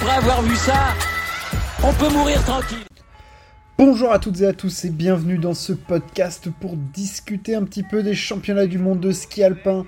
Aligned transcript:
après 0.00 0.16
avoir 0.16 0.42
vu 0.42 0.54
ça, 0.54 0.94
on 1.82 1.92
peut 1.92 2.12
mourir 2.12 2.40
tranquille. 2.44 2.84
Bonjour 3.78 4.12
à 4.12 4.18
toutes 4.18 4.40
et 4.40 4.46
à 4.46 4.52
tous 4.52 4.84
et 4.84 4.90
bienvenue 4.90 5.38
dans 5.38 5.54
ce 5.54 5.72
podcast 5.72 6.48
pour 6.60 6.76
discuter 6.76 7.56
un 7.56 7.64
petit 7.64 7.82
peu 7.82 8.04
des 8.04 8.14
championnats 8.14 8.66
du 8.66 8.78
monde 8.78 9.00
de 9.00 9.10
ski 9.10 9.42
alpin 9.42 9.86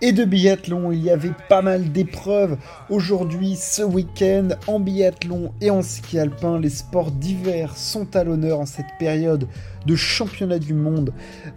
et 0.00 0.10
de 0.10 0.24
biathlon. 0.24 0.90
Il 0.90 1.02
y 1.02 1.10
avait 1.10 1.34
pas 1.48 1.62
mal 1.62 1.92
d'épreuves 1.92 2.56
aujourd'hui, 2.90 3.54
ce 3.56 3.82
week-end, 3.82 4.48
en 4.66 4.80
biathlon 4.80 5.52
et 5.60 5.70
en 5.70 5.82
ski 5.82 6.18
alpin. 6.18 6.58
Les 6.58 6.70
sports 6.70 7.12
d'hiver 7.12 7.76
sont 7.76 8.16
à 8.16 8.24
l'honneur 8.24 8.58
en 8.58 8.66
cette 8.66 8.98
période 8.98 9.46
de 9.86 9.94
championnat 9.94 10.58
du 10.58 10.74
monde. 10.74 11.12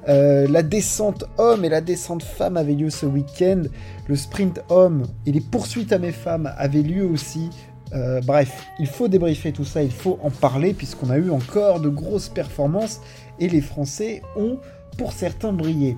Euh, 0.10 0.47
la 0.47 0.61
descente 0.61 1.25
homme 1.39 1.65
et 1.65 1.69
la 1.69 1.82
descente 1.82 2.24
femme 2.24 2.57
avaient 2.57 2.74
lieu 2.74 2.92
ce 2.92 3.07
week-end. 3.07 3.64
Le 4.07 4.15
sprint 4.15 4.61
homme 4.69 5.07
et 5.25 5.32
les 5.32 5.42
poursuites 5.42 5.93
à 5.93 5.97
mes 5.97 6.11
femmes 6.11 6.51
avaient 6.57 6.83
lieu 6.83 7.04
aussi. 7.04 7.50
Euh, 7.95 8.19
bref, 8.21 8.65
il 8.79 8.87
faut 8.87 9.07
débriefer 9.07 9.51
tout 9.51 9.63
ça, 9.65 9.81
il 9.81 9.91
faut 9.91 10.19
en 10.21 10.29
parler 10.29 10.73
puisqu'on 10.73 11.09
a 11.09 11.17
eu 11.17 11.29
encore 11.29 11.79
de 11.79 11.89
grosses 11.89 12.29
performances 12.29 13.01
et 13.39 13.47
les 13.47 13.61
Français 13.61 14.21
ont 14.35 14.57
pour 14.97 15.13
certains 15.13 15.54
brillé. 15.54 15.95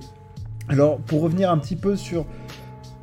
Alors 0.68 0.98
pour 0.98 1.22
revenir 1.22 1.50
un 1.50 1.58
petit 1.58 1.76
peu 1.76 1.96
sur 1.96 2.24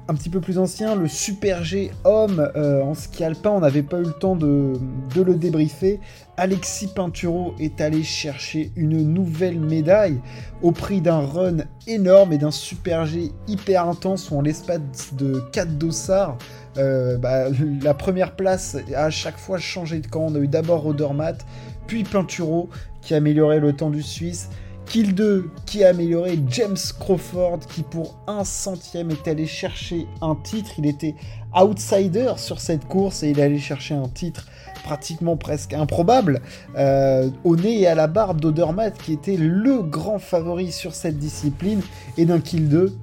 un 0.08 0.14
petit 0.14 0.30
peu 0.30 0.40
plus 0.40 0.60
ancien, 0.60 0.96
le 0.96 1.08
Super 1.08 1.64
G 1.64 1.92
homme 2.04 2.52
euh, 2.56 2.84
en 2.84 2.94
ski 2.94 3.24
alpin, 3.24 3.50
on 3.50 3.62
n'avait 3.62 3.82
pas 3.82 3.98
eu 3.98 4.04
le 4.04 4.12
temps 4.12 4.36
de, 4.36 4.74
le 5.16 5.36
débriefer. 5.36 6.00
Alexis 6.38 6.90
Pinturo 6.94 7.56
est 7.60 7.82
allé 7.82 8.04
chercher 8.04 8.72
une 8.76 9.02
nouvelle 9.02 9.60
médaille 9.60 10.20
au 10.62 10.72
prix 10.72 11.02
d'un 11.02 11.22
run 11.22 11.58
énorme 11.88 12.34
et 12.34 12.38
d'un 12.38 12.52
Super 12.52 13.06
G 13.08 13.32
hyper 13.48 13.88
intense 13.88 14.30
où 14.30 14.38
en 14.38 14.42
l'espace 14.42 15.14
de 15.14 15.42
4 15.52 15.78
dossards, 15.78 16.38
euh, 16.78 17.18
bah, 17.18 17.46
la 17.82 17.94
première 17.94 18.36
place 18.36 18.78
a 18.94 19.06
à 19.06 19.10
chaque 19.10 19.38
fois 19.38 19.58
changé 19.58 20.00
de 20.00 20.08
camp. 20.08 20.28
On 20.30 20.36
a 20.36 20.40
eu 20.40 20.48
d'abord 20.48 20.86
Odermatt, 20.86 21.46
puis 21.88 22.04
Pinturo 22.04 22.70
qui 23.02 23.14
a 23.14 23.18
amélioré 23.18 23.60
le 23.60 23.74
temps 23.74 23.90
du 23.90 24.02
Suisse. 24.02 24.50
Kill 24.86 25.16
2 25.16 25.50
qui 25.66 25.84
a 25.84 25.90
amélioré 25.90 26.40
James 26.50 26.78
Crawford 27.00 27.60
qui 27.68 27.82
pour 27.82 28.20
un 28.28 28.44
centième 28.44 29.10
est 29.10 29.28
allé 29.28 29.48
chercher 29.48 30.08
un 30.22 30.36
titre. 30.36 30.72
Il 30.78 30.86
était 30.86 31.16
outsider 31.60 32.34
sur 32.38 32.60
cette 32.60 32.86
course 32.86 33.24
et 33.24 33.30
il 33.30 33.40
est 33.40 33.44
allé 33.44 33.60
chercher 33.60 33.96
un 33.96 34.08
titre 34.08 34.46
pratiquement 34.84 35.36
presque 35.36 35.74
improbable 35.74 36.42
euh, 36.78 37.30
au 37.44 37.56
nez 37.56 37.82
et 37.82 37.88
à 37.88 37.96
la 37.96 38.06
barbe 38.06 38.40
d'Odermatt 38.40 38.96
qui 38.96 39.14
était 39.14 39.38
le 39.38 39.82
grand 39.82 40.20
favori 40.20 40.72
sur 40.72 40.94
cette 40.94 41.18
discipline 41.18 41.82
et 42.18 42.26
d'un 42.26 42.40
Kill 42.40 42.70
2 42.70 42.96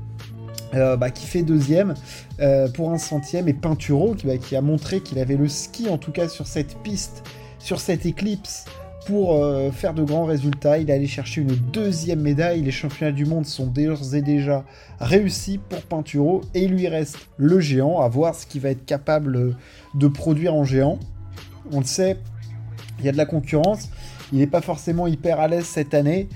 euh, 0.75 0.97
bah, 0.97 1.11
qui 1.11 1.27
fait 1.27 1.43
deuxième 1.43 1.95
euh, 2.41 2.69
pour 2.69 2.91
un 2.91 2.99
centième, 2.99 3.49
et 3.49 3.53
Pinturo 3.53 4.15
qui, 4.15 4.27
bah, 4.27 4.39
qui 4.39 4.57
a 4.57 4.63
montré 4.63 5.01
qu'il 5.01 5.19
avait 5.19 5.37
le 5.37 5.49
ski 5.49 5.89
en 5.89 5.99
tout 5.99 6.13
cas 6.13 6.29
sur 6.29 6.47
cette 6.47 6.79
piste, 6.83 7.23
sur 7.59 7.81
cette 7.81 8.07
éclipse, 8.07 8.65
pour 9.07 9.35
euh, 9.35 9.71
faire 9.71 9.95
de 9.95 10.03
grands 10.03 10.25
résultats. 10.25 10.79
Il 10.79 10.89
est 10.89 10.95
allé 10.95 11.07
chercher 11.07 11.41
une 11.41 11.55
deuxième 11.73 12.21
médaille. 12.21 12.63
Les 12.63 12.71
championnats 12.71 13.13
du 13.13 13.27
monde 13.27 13.47
sont 13.47 13.67
d'ores 13.67 14.15
et 14.15 14.23
déjà 14.23 14.65
réussis 15.01 15.59
pour 15.59 15.83
Pinturo, 15.83 16.43
et 16.55 16.63
il 16.63 16.71
lui 16.71 16.89
reste 16.89 17.19
le 17.37 17.61
géant, 17.61 18.01
à 18.01 18.09
voir 18.09 18.35
ce 18.35 18.47
qu'il 18.47 18.61
va 18.61 18.71
être 18.71 18.87
capable 18.87 19.57
de 19.95 20.09
produire 20.09 20.55
en 20.55 20.65
géant. 20.65 20.99
On 21.73 21.81
le 21.81 21.87
sait, 21.87 22.17
il 22.99 23.07
y 23.07 23.09
a 23.09 23.13
de 23.13 23.17
la 23.17 23.27
concurrence. 23.27 23.89
Il 24.33 24.39
n'est 24.39 24.47
pas 24.47 24.63
forcément 24.63 25.07
hyper 25.07 25.41
à 25.41 25.49
l'aise 25.49 25.67
cette 25.67 25.93
année, 25.93 26.29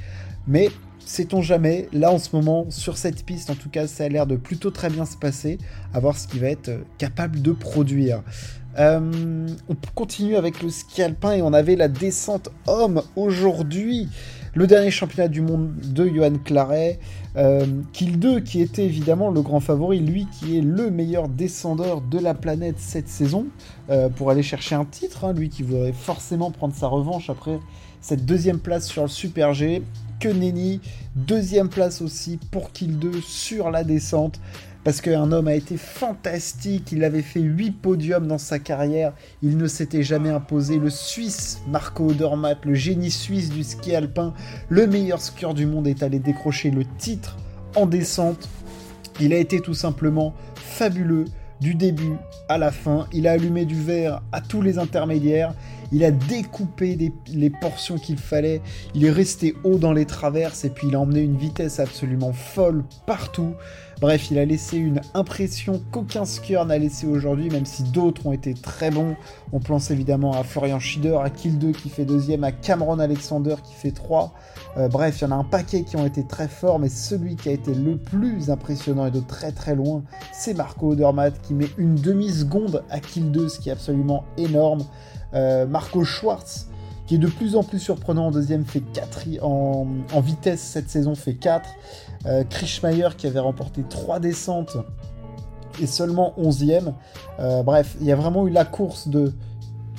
mais 0.46 0.68
sait-on 1.06 1.40
jamais. 1.40 1.88
Là, 1.92 2.12
en 2.12 2.18
ce 2.18 2.34
moment, 2.34 2.66
sur 2.68 2.98
cette 2.98 3.24
piste, 3.24 3.48
en 3.50 3.54
tout 3.54 3.70
cas, 3.70 3.86
ça 3.86 4.04
a 4.04 4.08
l'air 4.08 4.26
de 4.26 4.36
plutôt 4.36 4.70
très 4.70 4.90
bien 4.90 5.06
se 5.06 5.16
passer. 5.16 5.58
À 5.94 6.00
voir 6.00 6.18
ce 6.18 6.28
qu'il 6.28 6.40
va 6.40 6.48
être 6.48 6.68
euh, 6.68 6.82
capable 6.98 7.40
de 7.40 7.52
produire. 7.52 8.22
Euh, 8.78 9.48
on 9.69 9.76
continue 9.94 10.36
avec 10.36 10.62
le 10.62 10.69
ski 10.69 11.03
alpin 11.03 11.32
et 11.32 11.42
on 11.42 11.54
avait 11.54 11.76
la 11.76 11.88
descente 11.88 12.50
homme 12.66 13.03
aujourd'hui. 13.16 14.08
Le 14.56 14.67
dernier 14.67 14.91
championnat 14.91 15.28
du 15.28 15.43
monde 15.43 15.71
de 15.77 16.09
Johan 16.09 16.39
Claret. 16.43 16.99
Euh, 17.37 17.67
Kill 17.93 18.19
2 18.19 18.41
qui 18.41 18.62
était 18.62 18.87
évidemment 18.87 19.31
le 19.31 19.43
grand 19.43 19.61
favori, 19.61 20.00
lui 20.00 20.27
qui 20.33 20.56
est 20.56 20.62
le 20.62 20.91
meilleur 20.91 21.28
descendeur 21.28 22.00
de 22.00 22.19
la 22.19 22.33
planète 22.33 22.77
cette 22.78 23.09
saison, 23.09 23.49
pour 24.17 24.31
aller 24.31 24.43
chercher 24.43 24.75
un 24.75 24.87
titre, 24.87 25.27
hein, 25.27 25.34
lui 25.34 25.50
qui 25.50 25.62
voudrait 25.62 25.93
forcément 25.93 26.50
prendre 26.50 26.75
sa 26.75 26.87
revanche 26.87 27.28
après 27.28 27.59
cette 28.00 28.25
deuxième 28.25 28.59
place 28.59 28.87
sur 28.87 29.03
le 29.03 29.09
Super 29.09 29.53
G 29.53 29.83
que 30.21 30.28
Nenny. 30.28 30.81
Deuxième 31.15 31.69
place 31.69 32.00
aussi 32.00 32.38
pour 32.50 32.73
Kill 32.73 32.99
2 32.99 33.21
sur 33.21 33.71
la 33.71 33.84
descente. 33.84 34.41
Parce 34.86 35.00
qu'un 35.00 35.32
homme 35.32 35.48
a 35.48 35.54
été 35.56 35.76
fantastique, 35.78 36.92
il 36.92 37.02
avait 37.02 37.22
fait 37.22 37.41
8 37.41 37.72
podiums 37.72 38.28
dans 38.28 38.38
sa 38.38 38.60
carrière, 38.60 39.14
il 39.42 39.56
ne 39.56 39.66
s'était 39.66 40.04
jamais 40.04 40.30
imposé. 40.30 40.78
Le 40.78 40.91
Suisse 40.91 41.60
Marco 41.66 42.10
Odermatt, 42.10 42.64
le 42.64 42.74
génie 42.74 43.10
suisse 43.10 43.50
du 43.50 43.64
ski 43.64 43.96
alpin, 43.96 44.32
le 44.69 44.86
meilleur 44.86 45.20
skieur 45.20 45.54
du 45.54 45.66
monde, 45.66 45.88
est 45.88 46.04
allé 46.04 46.20
décrocher 46.20 46.70
le 46.70 46.84
titre 46.98 47.36
en 47.75 47.86
descente. 47.86 48.48
Il 49.19 49.32
a 49.32 49.38
été 49.38 49.58
tout 49.58 49.75
simplement 49.75 50.34
fabuleux 50.54 51.25
du 51.60 51.75
début 51.75 52.14
à 52.48 52.56
la 52.56 52.70
fin. 52.70 53.08
Il 53.12 53.26
a 53.26 53.32
allumé 53.32 53.64
du 53.64 53.82
verre 53.82 54.22
à 54.30 54.41
tous 54.41 54.62
les 54.62 54.78
intermédiaires. 54.78 55.52
Il 55.92 56.04
a 56.04 56.10
découpé 56.10 57.12
les 57.28 57.50
portions 57.50 57.98
qu'il 57.98 58.19
fallait. 58.19 58.60
Il 58.94 59.04
est 59.04 59.10
resté 59.10 59.54
haut 59.64 59.78
dans 59.78 59.92
les 59.92 60.06
traverses 60.06 60.64
et 60.64 60.70
puis 60.70 60.88
il 60.88 60.94
a 60.94 61.00
emmené 61.00 61.20
une 61.20 61.36
vitesse 61.36 61.80
absolument 61.80 62.32
folle 62.32 62.84
partout. 63.06 63.54
Bref, 63.98 64.30
il 64.30 64.38
a 64.38 64.44
laissé 64.44 64.76
une 64.76 65.00
impression 65.14 65.80
qu'aucun 65.91 66.26
skieur 66.26 66.66
n'a 66.66 66.76
laissé 66.76 67.06
aujourd'hui, 67.06 67.48
même 67.48 67.64
si 67.64 67.82
d'autres 67.82 68.26
ont 68.26 68.32
été 68.32 68.52
très 68.52 68.91
bons. 68.91 69.16
On 69.52 69.60
pense 69.60 69.91
évidemment 69.91 70.32
à 70.32 70.44
Florian 70.44 70.78
Schieder, 70.78 71.16
à 71.22 71.30
Kill 71.30 71.58
2 71.58 71.72
qui 71.72 71.88
fait 71.88 72.04
deuxième, 72.04 72.44
à 72.44 72.52
Cameron 72.52 72.98
Alexander 72.98 73.54
qui 73.64 73.72
fait 73.72 73.92
3. 73.92 74.34
Euh, 74.76 74.88
bref, 74.88 75.20
il 75.20 75.25
y 75.25 75.26
en 75.28 75.30
a 75.30 75.36
un 75.36 75.44
paquet 75.44 75.82
qui 75.82 75.96
ont 75.96 76.04
été 76.04 76.26
très 76.26 76.46
forts, 76.46 76.78
mais 76.78 76.91
celui 76.91 77.36
qui 77.36 77.48
a 77.48 77.52
été 77.52 77.72
le 77.72 77.96
plus 77.96 78.50
impressionnant 78.50 79.06
et 79.06 79.10
de 79.10 79.20
très 79.20 79.52
très 79.52 79.75
loin, 79.75 80.02
c'est 80.30 80.52
Marco 80.52 80.92
Odermatt 80.92 81.41
qui 81.41 81.54
met 81.54 81.69
une 81.78 81.94
demi-seconde 81.94 82.84
à 82.91 83.00
Kill 83.00 83.30
2, 83.30 83.48
ce 83.48 83.60
qui 83.60 83.70
est 83.70 83.72
absolument 83.72 84.25
énorme. 84.36 84.84
Euh, 85.34 85.66
Marco 85.66 86.04
Schwartz, 86.04 86.69
qui 87.06 87.16
est 87.16 87.19
de 87.19 87.28
plus 87.28 87.56
en 87.56 87.62
plus 87.62 87.78
surprenant 87.78 88.26
en 88.26 88.31
deuxième, 88.31 88.64
fait 88.64 88.81
4 88.81 89.42
en, 89.42 89.87
vitesse 90.20 90.60
cette 90.60 90.91
saison, 90.91 91.14
fait 91.14 91.34
4. 91.34 91.69
Euh, 92.26 92.44
qui 92.44 93.26
avait 93.26 93.38
remporté 93.38 93.84
3 93.88 94.19
descentes 94.19 94.76
et 95.81 95.87
seulement 95.87 96.34
11e. 96.38 96.92
Euh, 97.38 97.62
bref, 97.62 97.97
il 98.00 98.06
y 98.06 98.12
a 98.12 98.16
vraiment 98.16 98.47
eu 98.47 98.50
la 98.50 98.64
course 98.64 99.09
de 99.09 99.32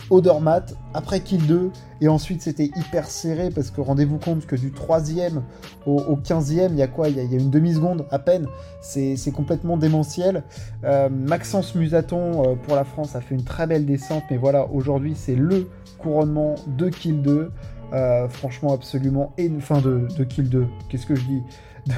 Odermatt, 0.10 0.76
après 0.94 1.20
Kill 1.20 1.46
2, 1.46 1.72
et 2.02 2.08
ensuite 2.08 2.42
c'était 2.42 2.70
hyper 2.76 3.06
serré 3.06 3.50
parce 3.50 3.72
que 3.72 3.82
rendez-vous 3.82 4.18
compte 4.18 4.46
que 4.46 4.56
du 4.56 4.72
3e 4.72 5.42
au, 5.86 6.16
15e, 6.16 6.70
il 6.72 6.78
y 6.78 6.82
a 6.82 6.88
quoi 6.88 7.10
il 7.10 7.18
y, 7.18 7.20
a, 7.20 7.38
une 7.38 7.50
demi-seconde 7.50 8.06
à 8.12 8.20
peine, 8.20 8.48
c'est 8.82 9.32
complètement 9.34 9.78
démentiel. 9.78 10.44
Euh, 10.84 11.10
Maxence 11.10 11.76
Musaton 11.76 12.44
euh, 12.44 12.56
pour 12.56 12.76
la 12.76 12.84
France 12.84 13.16
a 13.16 13.22
fait 13.22 13.36
une 13.36 13.44
très 13.44 13.68
belle 13.68 13.86
descente, 13.86 14.24
mais 14.30 14.38
voilà, 14.38 14.68
aujourd'hui 14.72 15.14
c'est 15.16 15.36
le 15.36 15.70
couronnement 15.98 16.56
de 16.68 16.90
Kill 16.90 17.22
2. 17.22 17.52
Euh, 17.94 18.28
franchement, 18.28 18.74
absolument. 18.74 19.34
Et 19.38 19.50
fin 19.60 19.80
de, 19.80 20.08
de 20.18 20.24
Kill 20.24 20.50
2, 20.50 20.68
qu'est-ce 20.90 21.06
que 21.06 21.16
je 21.16 21.24
dis? 21.24 21.44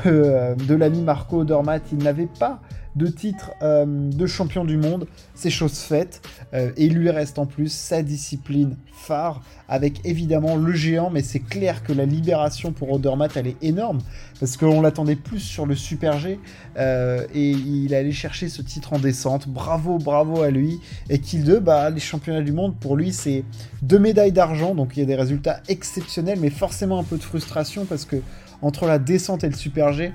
De, 0.05 0.55
de 0.67 0.75
l'ami 0.75 1.01
Marco 1.01 1.39
Odermatt, 1.39 1.81
il 1.91 1.97
n'avait 1.97 2.27
pas 2.27 2.59
de 2.95 3.07
titre 3.07 3.51
euh, 3.61 3.85
de 3.85 4.27
champion 4.27 4.65
du 4.65 4.77
monde, 4.77 5.07
c'est 5.35 5.49
chose 5.49 5.77
faite. 5.79 6.21
Euh, 6.53 6.71
et 6.77 6.85
il 6.85 6.93
lui 6.93 7.09
reste 7.09 7.39
en 7.39 7.45
plus 7.45 7.71
sa 7.71 8.01
discipline 8.01 8.75
phare, 8.91 9.41
avec 9.67 10.05
évidemment 10.05 10.55
le 10.55 10.73
géant, 10.73 11.09
mais 11.09 11.21
c'est 11.21 11.39
clair 11.39 11.83
que 11.83 11.93
la 11.93 12.05
libération 12.05 12.71
pour 12.71 12.91
Odermatt, 12.91 13.35
elle 13.37 13.47
est 13.47 13.57
énorme, 13.61 13.99
parce 14.39 14.57
qu'on 14.57 14.81
l'attendait 14.81 15.15
plus 15.15 15.39
sur 15.39 15.65
le 15.65 15.75
Super 15.75 16.19
G, 16.19 16.39
euh, 16.77 17.25
et 17.33 17.51
il 17.51 17.93
allait 17.95 18.11
chercher 18.11 18.49
ce 18.49 18.61
titre 18.61 18.93
en 18.93 18.99
descente. 18.99 19.47
Bravo, 19.47 19.97
bravo 19.97 20.41
à 20.41 20.49
lui. 20.49 20.79
Et 21.09 21.19
Kill 21.19 21.43
2, 21.43 21.59
bah, 21.59 21.89
les 21.89 21.99
championnats 21.99 22.41
du 22.41 22.51
monde, 22.51 22.75
pour 22.79 22.97
lui, 22.97 23.13
c'est 23.13 23.43
deux 23.81 23.99
médailles 23.99 24.33
d'argent, 24.33 24.75
donc 24.75 24.97
il 24.97 24.99
y 24.99 25.03
a 25.03 25.05
des 25.05 25.15
résultats 25.15 25.61
exceptionnels, 25.69 26.39
mais 26.39 26.49
forcément 26.49 26.99
un 26.99 27.03
peu 27.03 27.17
de 27.17 27.23
frustration, 27.23 27.85
parce 27.85 28.05
que 28.05 28.17
entre 28.61 28.85
la 28.85 28.99
descente 28.99 29.43
et 29.43 29.49
le 29.49 29.55
Super 29.55 29.93
G, 29.93 30.11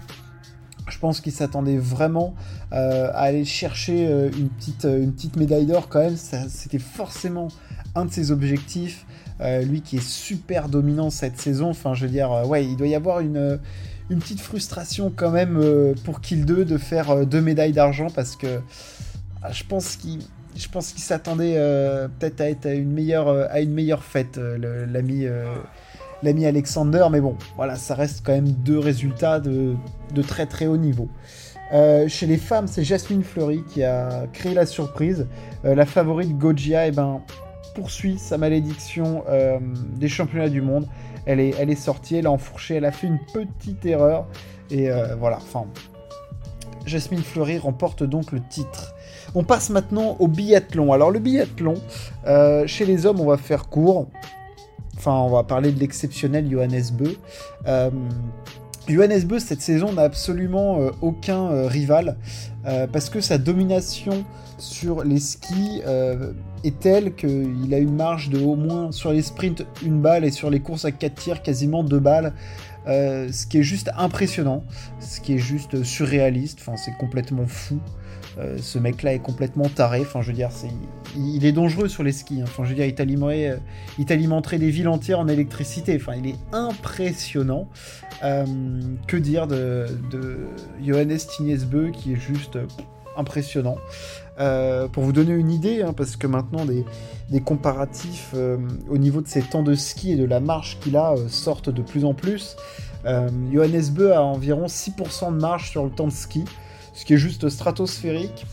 je 0.88 0.98
pense 0.98 1.20
qu'il 1.20 1.32
s'attendait 1.32 1.78
vraiment 1.78 2.34
euh, 2.72 3.08
à 3.12 3.22
aller 3.22 3.44
chercher 3.44 4.06
euh, 4.06 4.30
une, 4.36 4.48
petite, 4.48 4.84
euh, 4.84 5.02
une 5.02 5.12
petite 5.12 5.36
médaille 5.36 5.66
d'or 5.66 5.88
quand 5.88 6.00
même. 6.00 6.16
C'était 6.16 6.78
forcément 6.78 7.48
un 7.94 8.04
de 8.04 8.12
ses 8.12 8.30
objectifs. 8.30 9.06
lui 9.40 9.80
qui 9.80 9.96
est 9.96 10.06
super 10.06 10.68
dominant 10.68 11.10
cette 11.10 11.38
saison. 11.38 11.70
Enfin, 11.70 11.94
je 11.94 12.06
veux 12.06 12.12
dire, 12.12 12.30
ouais, 12.46 12.64
il 12.64 12.76
doit 12.76 12.86
y 12.86 12.94
avoir 12.94 13.20
une, 13.20 13.58
une 14.10 14.18
petite 14.18 14.40
frustration 14.40 15.12
quand 15.14 15.30
même 15.30 15.60
pour 16.04 16.20
Kill 16.20 16.44
2 16.44 16.64
de 16.64 16.78
faire 16.78 17.26
deux 17.26 17.40
médailles 17.40 17.72
d'argent 17.72 18.08
parce 18.14 18.36
que 18.36 18.60
ah, 19.42 19.52
je 19.52 19.64
pense 19.64 19.96
qu'il 19.96 20.20
je 20.56 20.68
pense 20.68 20.92
qu'il 20.92 21.02
s'attendait 21.02 21.54
peut-être 22.20 22.40
à 22.40 22.48
être 22.48 22.66
à 22.66 22.74
une 22.74 22.92
meilleure, 22.92 23.28
à 23.28 23.60
une 23.60 23.72
meilleure 23.72 24.04
fête, 24.04 24.38
l'ami 24.38 25.26
l'ami 26.24 26.46
Alexander, 26.46 27.06
mais 27.10 27.20
bon, 27.20 27.36
voilà, 27.56 27.76
ça 27.76 27.94
reste 27.94 28.22
quand 28.24 28.32
même 28.32 28.50
deux 28.50 28.78
résultats 28.78 29.40
de, 29.40 29.76
très 30.26 30.46
très 30.46 30.66
haut 30.66 30.76
niveau. 30.76 31.08
chez 31.72 32.26
les 32.26 32.36
femmes, 32.36 32.66
c'est 32.66 32.84
Jasmine 32.84 33.22
Fleury 33.22 33.62
qui 33.68 33.82
a 33.82 34.26
créé 34.32 34.54
la 34.54 34.66
surprise. 34.66 35.26
la 35.64 35.86
favorite 35.86 36.36
Gojia, 36.38 36.86
eh 36.86 36.90
ben, 36.90 37.20
poursuit 37.74 38.18
sa 38.18 38.38
malédiction 38.38 39.24
des 39.96 40.08
championnats 40.08 40.48
du 40.48 40.62
monde. 40.62 40.86
Elle 41.26 41.40
est, 41.40 41.54
elle 41.58 41.70
est 41.70 41.76
sortie, 41.76 42.16
elle 42.16 42.26
a 42.26 42.30
enfourché, 42.30 42.76
elle 42.76 42.84
a 42.84 42.92
fait 42.92 43.06
une 43.06 43.18
petite 43.32 43.84
erreur. 43.86 44.26
Et 44.70 44.88
voilà, 45.18 45.38
enfin, 45.38 45.66
Jasmine 46.86 47.22
Fleury 47.22 47.58
remporte 47.58 48.02
donc 48.02 48.32
le 48.32 48.40
titre. 48.40 48.94
On 49.34 49.42
passe 49.42 49.70
maintenant 49.70 50.16
au 50.18 50.28
biathlon. 50.28 50.92
Alors 50.92 51.10
le 51.10 51.18
biathlon, 51.18 51.74
euh, 52.26 52.66
chez 52.66 52.84
les 52.84 53.06
hommes, 53.06 53.20
on 53.20 53.26
va 53.26 53.36
faire 53.36 53.68
court. 53.68 54.08
Enfin, 55.06 55.18
on 55.18 55.28
va 55.28 55.42
parler 55.42 55.70
de 55.70 55.78
l'exceptionnel 55.80 56.50
Johannes 56.50 56.86
Beu. 56.94 57.14
Euh, 57.66 57.90
Johannes 58.88 59.24
Beu, 59.24 59.38
cette 59.38 59.60
saison, 59.60 59.92
n'a 59.92 60.00
absolument 60.00 60.80
euh, 60.80 60.92
aucun 61.02 61.50
euh, 61.50 61.66
rival 61.66 62.16
parce 62.90 63.10
que 63.10 63.20
sa 63.20 63.36
domination 63.36 64.24
sur 64.56 65.04
les 65.04 65.18
skis 65.18 65.82
est 66.64 66.80
telle 66.80 67.14
qu'il 67.14 67.74
a 67.74 67.76
une 67.76 67.94
marge 67.94 68.30
de 68.30 68.40
au 68.42 68.56
moins 68.56 68.90
sur 68.90 69.12
les 69.12 69.20
sprints 69.20 69.66
une 69.84 70.00
balle 70.00 70.24
et 70.24 70.30
sur 70.30 70.48
les 70.48 70.60
courses 70.60 70.86
à 70.86 70.90
4 70.90 71.14
tirs 71.14 71.42
quasiment 71.42 71.84
deux 71.84 71.98
balles. 71.98 72.32
Ce 72.86 73.44
qui 73.44 73.58
est 73.58 73.62
juste 73.62 73.90
impressionnant, 73.98 74.64
ce 74.98 75.20
qui 75.20 75.34
est 75.34 75.38
juste 75.38 75.84
surréaliste, 75.84 76.60
enfin 76.62 76.78
c'est 76.78 76.96
complètement 76.96 77.46
fou. 77.46 77.80
Euh, 78.38 78.58
ce 78.58 78.78
mec-là 78.78 79.14
est 79.14 79.20
complètement 79.20 79.68
taré, 79.68 80.00
enfin 80.00 80.20
je 80.22 80.32
il, 81.16 81.44
est 81.44 81.52
dangereux 81.52 81.88
sur 81.88 82.02
les 82.02 82.12
skis, 82.12 82.40
hein. 82.40 82.44
enfin 82.48 82.64
je 82.64 82.70
veux 82.70 82.74
dire, 82.74 82.86
il 82.86 82.94
t'alimenterait, 82.94 83.50
euh, 83.50 83.56
il 83.98 84.58
des 84.58 84.70
villes 84.70 84.88
entières 84.88 85.20
en 85.20 85.28
électricité, 85.28 85.96
enfin 86.00 86.14
il 86.16 86.30
est 86.30 86.36
impressionnant. 86.52 87.68
que 88.20 89.16
dire 89.16 89.46
de, 89.46 89.86
Johannes 90.82 91.18
Tinesbeu 91.18 91.90
qui 91.90 92.14
est 92.14 92.20
juste 92.20 92.58
impressionnant. 93.16 93.76
Euh, 94.40 94.88
pour 94.88 95.04
vous 95.04 95.12
donner 95.12 95.32
une 95.32 95.50
idée, 95.50 95.82
hein, 95.82 95.92
parce 95.92 96.16
que 96.16 96.26
maintenant 96.26 96.64
des, 96.64 96.84
comparatifs 97.40 98.30
euh, 98.34 98.56
au 98.88 98.98
niveau 98.98 99.20
de 99.20 99.28
ses 99.28 99.42
temps 99.42 99.62
de 99.62 99.74
ski 99.74 100.12
et 100.12 100.16
de 100.16 100.24
la 100.24 100.40
marche 100.40 100.78
qu'il 100.80 100.96
a 100.96 101.12
euh, 101.12 101.28
sortent 101.28 101.70
de 101.70 101.82
plus 101.82 102.04
en 102.04 102.14
plus. 102.14 102.56
Johannes 103.52 103.90
Beu 103.92 104.14
a 104.14 104.22
environ 104.22 104.64
6% 104.64 105.34
de 105.34 105.38
marge 105.38 105.68
sur 105.70 105.84
le 105.84 105.90
temps 105.90 106.06
de 106.06 106.12
ski, 106.12 106.46
ce 106.94 107.04
qui 107.04 107.14
est 107.14 107.18
juste 107.18 107.48
stratosphérique. 107.48 108.46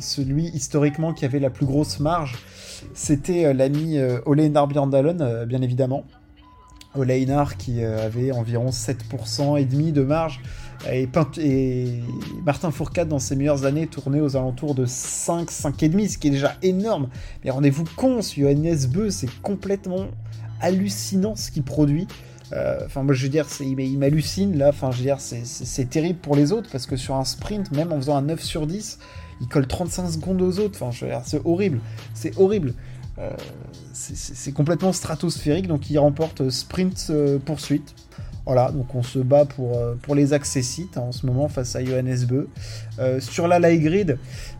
celui 0.00 0.48
historiquement 0.48 1.12
qui 1.12 1.24
avait 1.24 1.40
la 1.40 1.50
plus 1.50 1.66
grosse 1.66 1.98
marge, 2.00 2.36
c'était 2.94 3.52
l'ami 3.54 3.98
Ole 4.26 4.40
Einar 4.40 4.68
Björndalen, 4.68 5.44
bien 5.46 5.62
évidemment. 5.62 6.04
Ole 6.94 7.10
Einar 7.10 7.56
qui 7.56 7.82
avait 7.84 8.32
environ 8.32 8.70
7% 8.70 9.60
et 9.60 9.64
demi 9.64 9.92
de 9.92 10.02
marge 10.02 10.40
et, 10.90 11.08
Martin 12.44 12.70
Fourcade, 12.70 13.08
dans 13.08 13.18
ses 13.18 13.34
meilleures 13.34 13.64
années, 13.64 13.86
tournait 13.86 14.20
aux 14.20 14.36
alentours 14.36 14.74
de 14.74 14.84
5, 14.86 15.50
5,5, 15.50 16.08
ce 16.08 16.18
qui 16.18 16.28
est 16.28 16.30
déjà 16.30 16.54
énorme. 16.62 17.08
Mais 17.44 17.50
rendez-vous 17.50 17.84
compte, 17.96 18.22
ce 18.22 18.40
Johannes 18.40 18.76
Beu, 18.92 19.10
c'est 19.10 19.30
complètement 19.42 20.06
hallucinant 20.60 21.34
ce 21.34 21.50
qu'il 21.50 21.62
produit. 21.62 22.06
Euh, 22.52 22.80
enfin, 22.84 23.02
moi, 23.02 23.14
je 23.14 23.22
veux 23.22 23.28
dire, 23.28 23.46
il, 23.60 23.98
m'hallucine 23.98 24.56
là. 24.56 24.68
Enfin, 24.68 24.90
je 24.90 24.98
veux 24.98 25.02
dire, 25.02 25.18
c'est 25.20 25.90
terrible 25.90 26.18
pour 26.18 26.36
les 26.36 26.52
autres 26.52 26.70
parce 26.70 26.86
que 26.86 26.96
sur 26.96 27.14
un 27.16 27.24
sprint, 27.24 27.72
même 27.72 27.92
en 27.92 27.96
faisant 27.96 28.16
un 28.16 28.22
9 28.22 28.42
sur 28.42 28.66
10, 28.66 28.98
il 29.40 29.48
colle 29.48 29.66
35 29.66 30.08
secondes 30.08 30.42
aux 30.42 30.58
autres. 30.58 30.80
Enfin, 30.80 30.90
je 30.90 31.04
veux 31.04 31.10
dire, 31.10 31.22
c'est 31.24 31.40
horrible. 31.44 31.80
C'est 32.14 32.36
horrible. 32.38 32.74
Euh, 33.18 33.30
c'est 33.92 34.52
complètement 34.52 34.92
stratosphérique. 34.92 35.66
Donc, 35.66 35.90
il 35.90 35.98
remporte 35.98 36.50
sprint 36.50 37.08
euh, 37.10 37.38
poursuite. 37.38 37.94
Voilà, 38.44 38.70
donc 38.70 38.94
on 38.94 39.02
se 39.02 39.18
bat 39.18 39.44
pour, 39.44 39.76
pour 40.02 40.14
les 40.14 40.32
accessites 40.32 40.96
hein, 40.96 41.06
en 41.08 41.10
ce 41.10 41.26
moment 41.26 41.48
face 41.48 41.74
à 41.74 41.84
Johannes 41.84 42.26
Beu. 42.28 42.48
Sur 43.18 43.48
la 43.48 43.58
Light 43.58 43.82
Grid, 43.82 44.18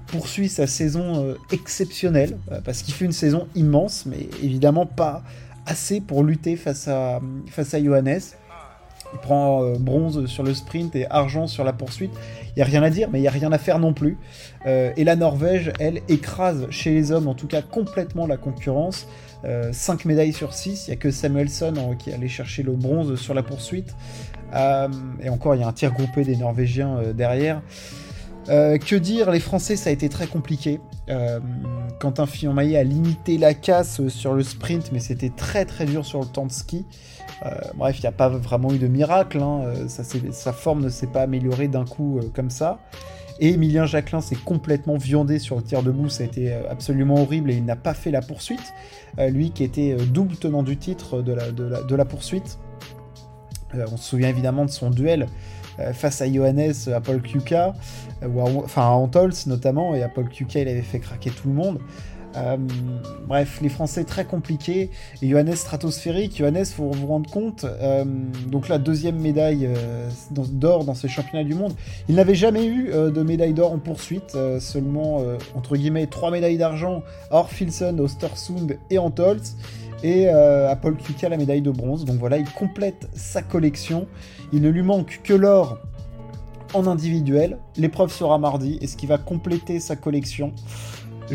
poursuit 0.09 0.49
sa 0.49 0.67
saison 0.67 1.37
exceptionnelle, 1.53 2.37
parce 2.65 2.83
qu'il 2.83 2.95
fait 2.95 3.05
une 3.05 3.13
saison 3.13 3.47
immense, 3.55 4.05
mais 4.05 4.29
évidemment 4.43 4.87
pas 4.87 5.23
assez 5.67 6.01
pour 6.01 6.25
lutter 6.25 6.57
face 6.57 6.89
à, 6.89 7.21
face 7.49 7.75
à 7.75 7.83
Johannes. 7.83 8.21
Il 9.13 9.19
prend 9.21 9.71
bronze 9.79 10.27
sur 10.27 10.43
le 10.43 10.53
sprint 10.53 10.97
et 10.97 11.07
argent 11.09 11.47
sur 11.47 11.63
la 11.63 11.73
poursuite. 11.73 12.11
Il 12.49 12.53
n'y 12.57 12.63
a 12.63 12.67
rien 12.67 12.83
à 12.83 12.91
dire, 12.91 13.09
mais 13.11 13.19
il 13.19 13.23
n'y 13.23 13.29
a 13.29 13.31
rien 13.31 13.53
à 13.53 13.59
faire 13.59 13.79
non 13.79 13.93
plus. 13.93 14.19
et 14.67 15.05
la 15.05 15.15
Norvège, 15.15 15.73
elle, 15.79 16.01
écrase 16.09 16.67
chez 16.71 16.91
les 16.91 17.13
hommes, 17.13 17.29
en 17.29 17.35
tout 17.35 17.47
cas 17.47 17.63
complètement 17.63 18.27
la 18.27 18.37
concurrence. 18.37 19.07
5 19.73 20.07
euh, 20.07 20.09
médailles 20.09 20.33
sur 20.33 20.53
6. 20.53 20.87
Il 20.87 20.91
n'y 20.91 20.95
a 20.95 20.97
que 20.97 21.11
Samuelson 21.11 21.75
hein, 21.77 21.97
qui 21.97 22.13
allait 22.13 22.29
chercher 22.29 22.63
le 22.63 22.73
bronze 22.73 23.17
sur 23.17 23.35
la 23.35 23.43
poursuite. 23.43 23.95
Euh, 24.55 24.89
et 25.23 25.29
encore, 25.29 25.55
il 25.55 25.61
y 25.61 25.65
a 25.65 25.69
un 25.69 25.73
tir 25.73 25.93
groupé 25.93 26.25
des 26.25 26.37
Norvégiens 26.37 26.99
euh, 26.99 27.13
derrière. 27.13 27.63
que 28.47 28.97
dire, 28.97 29.31
les 29.31 29.41
Français, 29.41 29.77
ça 29.77 29.91
a 29.91 29.93
été 29.93 30.09
très 30.09 30.27
compliqué. 30.27 30.81
Quentin 32.01 32.27
Fillon-Maillet 32.27 32.77
a 32.77 32.85
limité 32.85 33.39
la 33.39 33.55
casse 33.55 34.07
sur 34.09 34.35
le 34.35 34.43
sprint, 34.43 34.91
mais 34.93 34.99
c'était 34.99 35.31
très 35.31 35.65
très 35.65 35.87
dur 35.87 36.05
sur 36.05 36.21
le 36.21 36.27
temps 36.27 36.47
de 36.47 36.53
ski. 36.53 36.85
bref, 37.77 37.99
il 37.99 38.03
n'y 38.03 38.09
a 38.09 38.13
pas 38.13 38.29
vraiment 38.29 38.73
eu 38.73 38.79
de 38.79 38.89
miracle. 38.89 39.41
Hein. 39.41 39.63
sa 39.89 40.53
forme 40.53 40.83
ne 40.83 40.89
s'est 40.89 41.07
pas 41.07 41.23
améliorée 41.23 41.69
d'un 41.69 41.85
coup 41.85 42.21
comme 42.35 42.51
ça. 42.51 42.81
Et 43.39 43.53
Emilien 43.53 43.85
Jacquelin 43.87 44.21
s'est 44.21 44.37
complètement 44.37 44.97
viandé 44.97 45.39
sur 45.39 45.57
le 45.57 45.63
tir 45.63 45.83
debout, 45.83 46.09
ça 46.09 46.23
a 46.23 46.27
été 46.27 46.53
euh, 46.53 46.71
absolument 46.71 47.17
horrible 47.17 47.51
et 47.51 47.55
il 47.55 47.65
n'a 47.65 47.77
pas 47.77 47.95
fait 47.95 48.11
la 48.11 48.23
poursuite. 48.23 48.73
Euh, 49.19 49.29
lui 49.29 49.51
qui 49.51 49.63
était 49.63 49.93
euh, 49.93 50.05
double 50.07 50.37
tenant 50.37 50.63
du 50.63 50.77
titre 50.77 51.21
de 51.23 51.33
la, 51.97 52.05
poursuite. 52.05 52.59
on 53.75 53.97
se 53.97 54.09
souvient 54.11 54.29
évidemment 54.29 54.65
de 54.65 54.71
son 54.71 54.91
duel 54.91 55.27
face 55.93 56.23
à 56.23 56.33
Johannes 56.33 56.73
à 56.95 57.01
Paul 57.01 57.21
Kuka, 57.21 57.75
enfin 58.23 58.83
à 58.83 58.91
Antols 58.91 59.33
notamment, 59.47 59.95
et 59.95 60.03
à 60.03 60.09
Paul 60.09 60.29
Kuka 60.29 60.61
il 60.61 60.69
avait 60.69 60.83
fait 60.83 61.01
craquer 61.01 61.31
tout 61.31 61.49
le 61.49 61.55
monde. 61.55 61.79
Euh, 62.37 62.57
bref, 63.27 63.61
les 63.63 63.69
Français 63.69 64.05
très 64.05 64.25
compliqués. 64.25 64.91
Et 65.23 65.29
Johannes 65.29 65.55
stratosphérique. 65.55 66.37
Johannes, 66.39 66.65
faut 66.65 66.91
vous 66.91 67.07
rendre 67.07 67.31
compte, 67.31 67.65
euh, 67.65 68.05
donc 68.49 68.69
la 68.69 68.79
deuxième 68.79 69.19
médaille 69.19 69.67
euh, 69.67 70.09
d'or 70.31 70.85
dans 70.85 70.95
ces 70.95 71.09
championnats 71.09 71.45
du 71.45 71.55
monde. 71.55 71.73
Il 72.09 72.17
n'avait 72.17 72.35
jamais 72.35 72.67
eu 72.67 72.91
de 72.91 73.23
médaille 73.23 73.55
d'or 73.55 73.73
en 73.73 73.79
poursuite, 73.79 74.37
seulement 74.61 75.23
entre 75.55 75.77
guillemets 75.77 76.07
trois 76.07 76.31
médailles 76.31 76.59
d'argent 76.59 77.03
à 77.31 77.39
Orfilson, 77.39 77.99
Ostersund 77.99 78.79
et 78.91 78.99
Antolz. 78.99 79.57
Et 80.03 80.29
à 80.29 80.77
Paul 80.77 80.97
Kuka 80.97 81.29
la 81.29 81.37
médaille 81.37 81.63
de 81.63 81.71
bronze. 81.71 82.05
Donc 82.05 82.19
voilà, 82.19 82.39
il 82.39 82.49
complète 82.51 83.09
sa 83.15 83.43
collection. 83.43 84.07
Il 84.53 84.63
ne 84.63 84.69
lui 84.69 84.83
manque 84.83 85.21
que 85.25 85.35
l'or 85.35 85.79
en 86.75 86.87
individuel. 86.87 87.59
L'épreuve 87.77 88.13
sera 88.13 88.39
mardi 88.39 88.79
et 88.81 88.87
ce 88.87 88.97
qui 88.97 89.07
va 89.07 89.19
compléter 89.19 89.81
sa 89.81 89.97
collection 89.97 90.53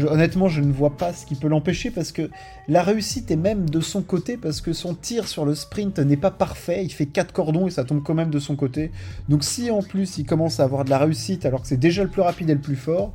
honnêtement, 0.08 0.48
je 0.48 0.62
ne 0.62 0.72
vois 0.72 0.96
pas 0.96 1.14
ce 1.14 1.26
qui 1.26 1.36
peut 1.36 1.48
l'empêcher 1.48 1.92
parce 1.92 2.12
que 2.12 2.30
la 2.68 2.84
réussite 2.84 3.32
est 3.32 3.36
même 3.36 3.70
de 3.70 3.82
son 3.82 4.02
côté 4.02 4.38
parce 4.38 4.62
que 4.62 4.74
son 4.74 4.94
tir 4.94 5.28
sur 5.28 5.46
le 5.46 5.56
sprint 5.56 6.00
n'est 6.00 6.18
pas 6.18 6.32
parfait. 6.32 6.84
Il 6.84 6.92
fait 6.92 7.06
4 7.06 7.34
cordons 7.34 7.68
et 7.68 7.72
ça 7.72 7.84
tombe 7.84 8.02
quand 8.04 8.14
même 8.14 8.30
de 8.30 8.40
son 8.40 8.56
côté. 8.56 8.92
Donc 9.30 9.44
si 9.44 9.72
en 9.72 9.82
plus 9.82 10.18
il 10.18 10.26
commence 10.26 10.60
à 10.60 10.64
avoir 10.64 10.86
de 10.86 10.90
la 10.90 10.98
réussite 10.98 11.46
alors 11.46 11.62
que 11.62 11.68
c'est 11.68 11.78
déjà 11.78 12.04
le 12.04 12.10
plus 12.10 12.22
rapide 12.22 12.50
et 12.50 12.54
le 12.54 12.62
plus 12.62 12.76
fort, 12.76 13.12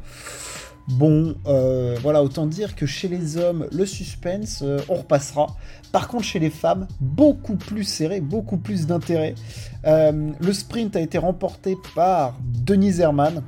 bon, 0.89 1.35
euh, 1.47 1.97
voilà, 2.03 2.23
autant 2.23 2.47
dire 2.47 2.75
que 2.75 2.87
chez 2.87 3.09
les 3.09 3.37
hommes, 3.37 3.67
le 3.73 3.87
suspense, 3.87 4.61
euh, 4.63 4.79
on 4.89 4.97
repassera. 4.97 5.57
Par 5.93 6.09
contre, 6.09 6.25
chez 6.25 6.39
les 6.39 6.51
femmes, 6.51 6.87
beaucoup 7.01 7.57
plus 7.57 7.85
serré, 7.85 8.21
beaucoup 8.21 8.57
plus 8.57 8.87
d'intérêt. 8.87 9.35
Euh, 9.87 10.33
le 10.41 10.53
sprint 10.53 10.97
a 10.97 11.01
été 11.01 11.19
remporté 11.19 11.77
par 11.95 12.39
Denise 12.43 13.01
Herman 13.01 13.43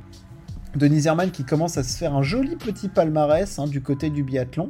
Denise 0.79 1.07
Herman 1.07 1.29
qui 1.29 1.43
commence 1.43 1.77
à 1.77 1.83
se 1.83 1.97
faire 1.97 2.15
un 2.15 2.23
joli 2.23 2.55
petit 2.55 2.87
palmarès 2.87 3.59
hein, 3.59 3.67
du 3.67 3.81
côté 3.81 4.09
du 4.09 4.23
biathlon. 4.23 4.69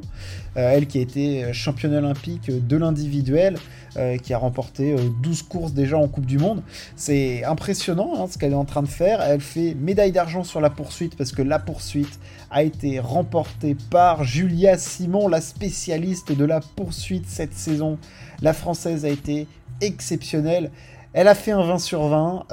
Euh, 0.56 0.70
elle 0.72 0.86
qui 0.86 0.98
a 0.98 1.00
été 1.00 1.52
championne 1.52 1.94
olympique 1.94 2.50
de 2.50 2.76
l'individuel, 2.76 3.56
euh, 3.96 4.18
qui 4.18 4.34
a 4.34 4.38
remporté 4.38 4.96
12 5.22 5.40
euh, 5.40 5.44
courses 5.48 5.72
déjà 5.72 5.96
en 5.96 6.08
Coupe 6.08 6.26
du 6.26 6.38
Monde. 6.38 6.62
C'est 6.96 7.44
impressionnant 7.44 8.14
hein, 8.18 8.26
ce 8.28 8.38
qu'elle 8.38 8.52
est 8.52 8.56
en 8.56 8.64
train 8.64 8.82
de 8.82 8.88
faire. 8.88 9.22
Elle 9.22 9.40
fait 9.40 9.74
médaille 9.74 10.10
d'argent 10.10 10.42
sur 10.42 10.60
la 10.60 10.68
poursuite 10.68 11.16
parce 11.16 11.30
que 11.30 11.42
la 11.42 11.60
poursuite 11.60 12.18
a 12.50 12.64
été 12.64 12.98
remportée 12.98 13.76
par 13.90 14.24
Julia 14.24 14.76
Simon, 14.76 15.28
la 15.28 15.40
spécialiste 15.40 16.32
de 16.32 16.44
la 16.44 16.60
poursuite 16.60 17.28
cette 17.28 17.54
saison. 17.54 17.98
La 18.42 18.52
française 18.52 19.04
a 19.04 19.08
été 19.08 19.46
exceptionnelle. 19.80 20.72
Elle 21.12 21.28
a 21.28 21.36
fait 21.36 21.52
un 21.52 21.62
20 21.62 21.78
sur 21.78 22.08
20. 22.08 22.46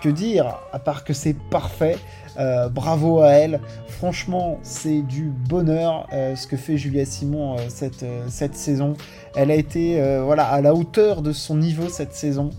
que 0.00 0.08
dire, 0.08 0.56
à 0.72 0.78
part 0.78 1.04
que 1.04 1.12
c'est 1.12 1.36
parfait. 1.50 1.98
Euh, 2.38 2.68
bravo 2.68 3.20
à 3.20 3.30
elle. 3.30 3.60
Franchement, 3.88 4.58
c'est 4.62 5.02
du 5.02 5.24
bonheur 5.24 6.06
euh, 6.12 6.36
ce 6.36 6.46
que 6.46 6.56
fait 6.56 6.78
Julia 6.78 7.04
Simon 7.04 7.56
euh, 7.56 7.62
cette, 7.68 8.04
cette 8.28 8.54
saison. 8.54 8.94
Elle 9.34 9.50
a 9.50 9.54
été 9.54 10.02
voilà, 10.24 10.44
à 10.44 10.60
la 10.60 10.74
hauteur 10.74 11.22
de 11.22 11.32
son 11.32 11.56
niveau 11.56 11.88
cette 11.88 12.14
saison. 12.14 12.50